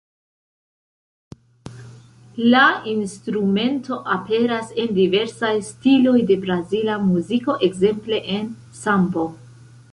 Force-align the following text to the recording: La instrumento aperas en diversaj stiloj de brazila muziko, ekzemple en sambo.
La 2.53 2.61
instrumento 2.93 3.99
aperas 4.17 4.73
en 4.85 4.97
diversaj 4.97 5.53
stiloj 5.71 6.17
de 6.33 6.39
brazila 6.47 6.99
muziko, 7.13 7.59
ekzemple 7.71 8.25
en 8.39 8.53
sambo. 8.85 9.27